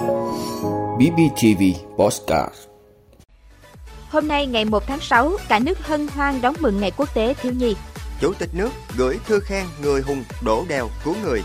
[0.00, 1.62] BBTV
[1.96, 2.54] Postcard
[4.10, 7.34] Hôm nay ngày 1 tháng 6, cả nước hân hoan đón mừng Ngày Quốc tế
[7.34, 7.76] Thiếu nhi.
[8.20, 11.42] Chủ tịch nước gửi thư khen người hùng đổ đèo cứu người.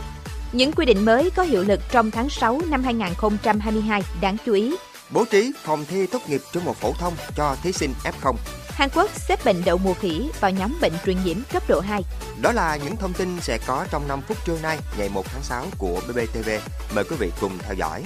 [0.52, 4.76] Những quy định mới có hiệu lực trong tháng 6 năm 2022 đáng chú ý.
[5.10, 8.36] Bố trí phòng thi tốt nghiệp trung học phổ thông cho thí sinh F0.
[8.68, 12.02] Hàn Quốc xếp bệnh đậu mùa khỉ vào nhóm bệnh truyền nhiễm cấp độ 2.
[12.42, 15.44] Đó là những thông tin sẽ có trong 5 phút trưa nay, ngày 1 tháng
[15.44, 16.50] 6 của BBTV.
[16.96, 18.04] Mời quý vị cùng theo dõi.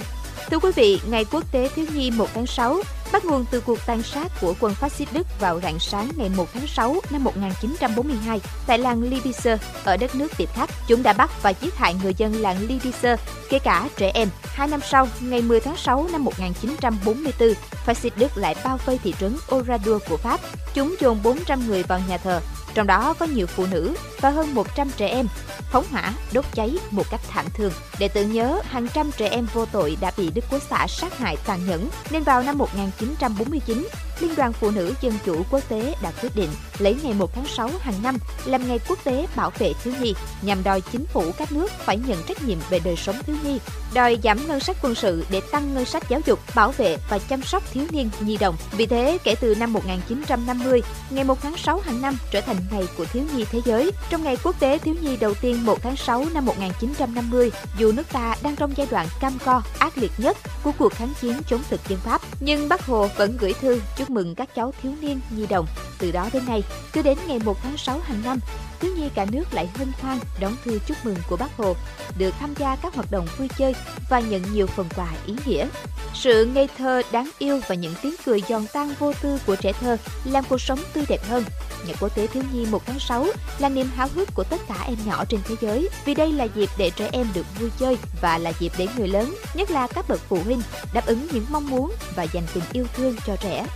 [0.48, 3.78] Thưa quý vị, Ngày Quốc tế Thiếu nhi 1 tháng 6 bắt nguồn từ cuộc
[3.86, 7.24] tàn sát của quân phát xít Đức vào rạng sáng ngày 1 tháng 6 năm
[7.24, 10.70] 1942 tại làng Lidice ở đất nước Tiệp Khắc.
[10.88, 13.16] Chúng đã bắt và giết hại người dân làng Lidice,
[13.50, 14.28] kể cả trẻ em.
[14.42, 17.54] Hai năm sau, ngày 10 tháng 6 năm 1944,
[17.86, 20.40] phát xít Đức lại bao vây thị trấn Oradour của Pháp.
[20.74, 22.40] Chúng dồn 400 người vào nhà thờ,
[22.74, 25.26] trong đó có nhiều phụ nữ và hơn 100 trẻ em,
[25.70, 27.72] phóng hỏa, đốt cháy một cách thảm thương.
[27.98, 31.18] Để tưởng nhớ, hàng trăm trẻ em vô tội đã bị Đức Quốc xã sát
[31.18, 33.88] hại tàn nhẫn, nên vào năm 1949,
[34.20, 37.46] Liên đoàn Phụ nữ Dân chủ Quốc tế đã quyết định lấy ngày 1 tháng
[37.46, 41.24] 6 hàng năm làm ngày quốc tế bảo vệ thiếu nhi, nhằm đòi chính phủ
[41.38, 43.58] các nước phải nhận trách nhiệm về đời sống thiếu nhi,
[43.94, 47.18] đòi giảm ngân sách quân sự để tăng ngân sách giáo dục, bảo vệ và
[47.18, 48.56] chăm sóc thiếu niên nhi đồng.
[48.72, 52.88] Vì thế, kể từ năm 1950, ngày 1 tháng 6 hàng năm trở thành ngày
[52.96, 53.90] của thiếu nhi thế giới.
[54.10, 58.12] Trong ngày quốc tế thiếu nhi đầu tiên 1 tháng 6 năm 1950, dù nước
[58.12, 61.60] ta đang trong giai đoạn cam go, ác liệt nhất của cuộc kháng chiến chống
[61.70, 65.20] thực dân Pháp, nhưng Bác Hồ vẫn gửi thư chúc mừng các cháu thiếu niên
[65.36, 65.66] nhi đồng.
[65.98, 68.38] Từ đó đến nay, cứ đến ngày 1 tháng 6 hàng năm,
[68.80, 71.74] thiếu nhi cả nước lại hân hoan đón thư chúc mừng của Bác Hồ,
[72.18, 73.74] được tham gia các hoạt động vui chơi
[74.10, 75.68] và nhận nhiều phần quà ý nghĩa.
[76.14, 79.72] Sự ngây thơ đáng yêu và những tiếng cười giòn tan vô tư của trẻ
[79.72, 81.44] thơ làm cuộc sống tươi đẹp hơn.
[81.86, 83.26] Ngày Quốc tế Thiếu nhi 1 tháng 6
[83.58, 86.44] là niềm háo hức của tất cả em nhỏ trên thế giới vì đây là
[86.44, 89.86] dịp để trẻ em được vui chơi và là dịp để người lớn, nhất là
[89.86, 93.36] các bậc phụ huynh, đáp ứng những mong muốn và dành tình yêu thương cho
[93.36, 93.66] trẻ.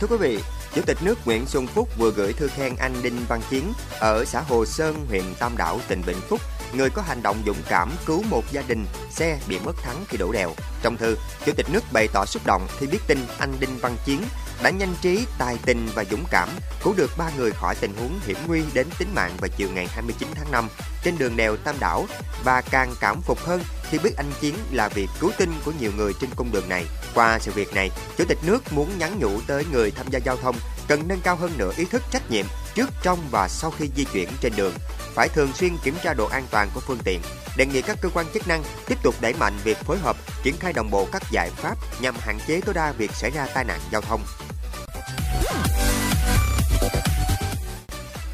[0.00, 0.38] Thưa quý vị,
[0.74, 4.24] Chủ tịch nước Nguyễn Xuân Phúc vừa gửi thư khen anh Đinh Văn Chiến ở
[4.24, 6.40] xã Hồ Sơn, huyện Tam Đảo, tỉnh Vĩnh Phúc,
[6.72, 10.18] người có hành động dũng cảm cứu một gia đình xe bị mất thắng khi
[10.18, 10.54] đổ đèo.
[10.82, 11.16] Trong thư,
[11.46, 14.20] Chủ tịch nước bày tỏ xúc động khi biết tin anh Đinh Văn Chiến
[14.62, 16.48] đã nhanh trí, tài tình và dũng cảm
[16.82, 19.86] cứu được ba người khỏi tình huống hiểm nguy đến tính mạng vào chiều ngày
[19.86, 20.68] 29 tháng 5
[21.04, 22.06] trên đường đèo Tam Đảo
[22.44, 25.92] và càng cảm phục hơn khi biết anh Chiến là việc cứu tinh của nhiều
[25.96, 26.86] người trên cung đường này.
[27.14, 30.36] Qua sự việc này, Chủ tịch nước muốn nhắn nhủ tới người tham gia giao
[30.36, 30.56] thông
[30.88, 34.04] cần nâng cao hơn nữa ý thức trách nhiệm trước, trong và sau khi di
[34.04, 34.72] chuyển trên đường,
[35.14, 37.20] phải thường xuyên kiểm tra độ an toàn của phương tiện.
[37.56, 40.56] Đề nghị các cơ quan chức năng tiếp tục đẩy mạnh việc phối hợp, triển
[40.60, 43.64] khai đồng bộ các giải pháp nhằm hạn chế tối đa việc xảy ra tai
[43.64, 44.20] nạn giao thông.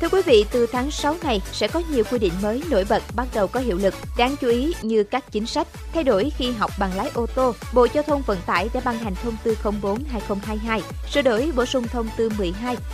[0.01, 3.03] Thưa quý vị, từ tháng 6 này sẽ có nhiều quy định mới nổi bật
[3.17, 3.95] bắt đầu có hiệu lực.
[4.19, 7.55] Đáng chú ý như các chính sách thay đổi khi học bằng lái ô tô.
[7.75, 10.81] Bộ Giao thông Vận tải đã ban hành thông tư 04/2022,
[11.11, 12.29] sửa đổi bổ sung thông tư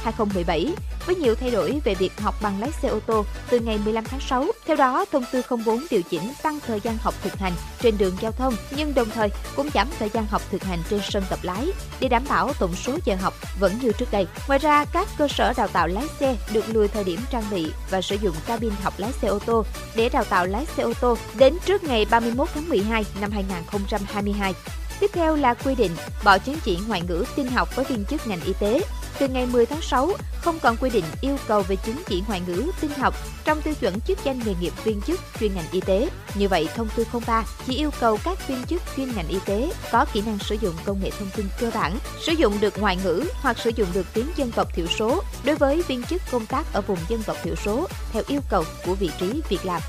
[0.04, 0.72] 12/2017
[1.06, 4.04] với nhiều thay đổi về việc học bằng lái xe ô tô từ ngày 15
[4.04, 4.46] tháng 6.
[4.66, 8.16] Theo đó, thông tư 04 điều chỉnh tăng thời gian học thực hành trên đường
[8.20, 11.38] giao thông nhưng đồng thời cũng giảm thời gian học thực hành trên sân tập
[11.42, 11.66] lái
[12.00, 14.26] để đảm bảo tổng số giờ học vẫn như trước đây.
[14.48, 17.72] Ngoài ra, các cơ sở đào tạo lái xe được lùi thời điểm trang bị
[17.90, 19.64] và sử dụng cabin học lái xe ô tô
[19.96, 24.54] để đào tạo lái xe ô tô đến trước ngày 31 tháng 12 năm 2022.
[25.00, 25.90] Tiếp theo là quy định
[26.24, 28.80] bỏ chứng chỉ ngoại ngữ tin học với viên chức ngành y tế.
[29.22, 32.42] Từ ngày 10 tháng 6, không còn quy định yêu cầu về chứng chỉ ngoại
[32.46, 35.80] ngữ tin học trong tiêu chuẩn chức danh nghề nghiệp viên chức chuyên ngành y
[35.80, 36.08] tế.
[36.34, 39.72] Như vậy, thông tư 03 chỉ yêu cầu các viên chức chuyên ngành y tế
[39.92, 42.98] có kỹ năng sử dụng công nghệ thông tin cơ bản, sử dụng được ngoại
[43.04, 46.46] ngữ hoặc sử dụng được tiếng dân tộc thiểu số đối với viên chức công
[46.46, 49.80] tác ở vùng dân tộc thiểu số theo yêu cầu của vị trí việc làm.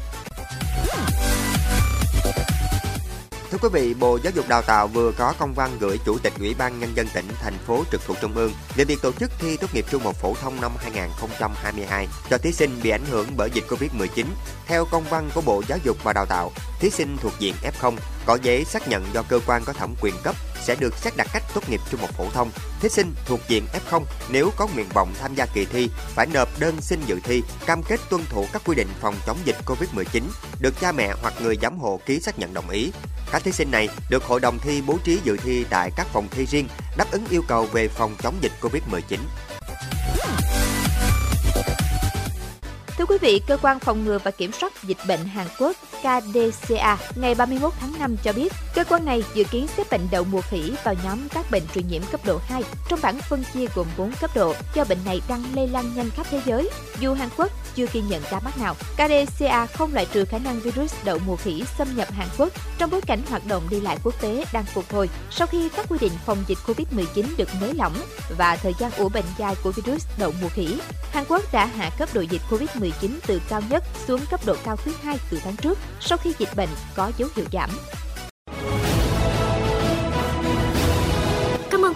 [3.53, 6.33] Thưa quý vị, Bộ Giáo dục Đào tạo vừa có công văn gửi Chủ tịch
[6.39, 9.31] Ủy ban Nhân dân tỉnh, thành phố trực thuộc Trung ương về việc tổ chức
[9.39, 13.27] thi tốt nghiệp trung học phổ thông năm 2022 cho thí sinh bị ảnh hưởng
[13.37, 14.25] bởi dịch Covid-19.
[14.65, 17.95] Theo công văn của Bộ Giáo dục và Đào tạo, thí sinh thuộc diện F0
[18.25, 21.27] có giấy xác nhận do cơ quan có thẩm quyền cấp sẽ được xét đặt
[21.33, 22.51] cách tốt nghiệp trung học phổ thông.
[22.79, 26.59] Thí sinh thuộc diện F0 nếu có nguyện vọng tham gia kỳ thi phải nộp
[26.59, 30.21] đơn xin dự thi, cam kết tuân thủ các quy định phòng chống dịch Covid-19,
[30.59, 32.91] được cha mẹ hoặc người giám hộ ký xác nhận đồng ý.
[33.33, 36.27] Các thí sinh này được hội đồng thi bố trí dự thi tại các phòng
[36.31, 39.17] thi riêng đáp ứng yêu cầu về phòng chống dịch Covid-19.
[42.97, 46.97] Thưa quý vị, Cơ quan Phòng ngừa và Kiểm soát Dịch bệnh Hàn Quốc KDCA
[47.15, 50.41] ngày 31 tháng 5 cho biết, cơ quan này dự kiến xếp bệnh đậu mùa
[50.41, 53.87] khỉ vào nhóm các bệnh truyền nhiễm cấp độ 2 trong bảng phân chia gồm
[53.97, 56.69] 4 cấp độ do bệnh này đang lây lan nhanh khắp thế giới.
[56.99, 58.75] Dù Hàn Quốc chưa ghi nhận ca mắc nào.
[58.93, 62.89] KDCA không loại trừ khả năng virus đậu mùa khỉ xâm nhập Hàn Quốc trong
[62.89, 65.97] bối cảnh hoạt động đi lại quốc tế đang phục hồi sau khi các quy
[66.01, 67.93] định phòng dịch COVID-19 được nới lỏng
[68.37, 70.79] và thời gian ủ bệnh dài của virus đậu mùa khỉ.
[71.11, 74.75] Hàn Quốc đã hạ cấp độ dịch COVID-19 từ cao nhất xuống cấp độ cao
[74.75, 77.69] thứ hai từ tháng trước sau khi dịch bệnh có dấu hiệu giảm.